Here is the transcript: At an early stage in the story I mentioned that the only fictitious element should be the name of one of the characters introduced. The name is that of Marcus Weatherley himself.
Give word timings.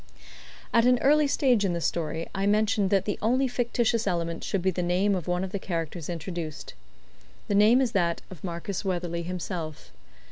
At 0.73 0.87
an 0.87 0.97
early 0.97 1.27
stage 1.27 1.63
in 1.63 1.73
the 1.73 1.79
story 1.79 2.27
I 2.33 2.47
mentioned 2.47 2.89
that 2.89 3.05
the 3.05 3.19
only 3.21 3.47
fictitious 3.47 4.07
element 4.07 4.43
should 4.43 4.63
be 4.63 4.71
the 4.71 4.81
name 4.81 5.13
of 5.13 5.27
one 5.27 5.43
of 5.43 5.51
the 5.51 5.59
characters 5.59 6.09
introduced. 6.09 6.73
The 7.47 7.53
name 7.53 7.79
is 7.81 7.91
that 7.91 8.23
of 8.31 8.43
Marcus 8.43 8.83
Weatherley 8.83 9.21
himself. 9.21 9.91